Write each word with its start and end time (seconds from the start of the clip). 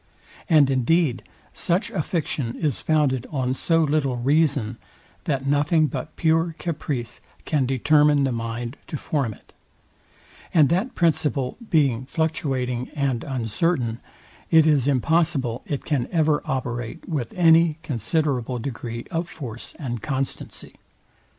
And 0.49 0.71
indeed 0.71 1.21
such 1.53 1.91
a 1.91 2.01
fiction 2.01 2.55
is 2.55 2.81
founded 2.81 3.27
on 3.29 3.53
so 3.53 3.83
little 3.83 4.17
reason, 4.17 4.77
that 5.25 5.45
nothing 5.45 5.85
but 5.85 6.15
pure 6.15 6.55
caprice 6.57 7.21
can 7.45 7.67
determine 7.67 8.23
the 8.23 8.31
mind 8.31 8.77
to 8.87 8.97
form 8.97 9.31
it; 9.35 9.53
and 10.55 10.69
that 10.69 10.95
principle 10.95 11.55
being 11.69 12.07
fluctuating 12.07 12.89
and 12.95 13.23
uncertain, 13.23 13.99
it 14.49 14.65
is 14.65 14.87
impossible 14.87 15.61
it 15.67 15.85
can 15.85 16.07
ever 16.11 16.41
operate 16.45 17.07
with 17.07 17.31
any 17.33 17.77
considerable 17.83 18.57
degree 18.57 19.05
of 19.11 19.29
force 19.29 19.75
and 19.77 20.01
constancy. 20.01 20.73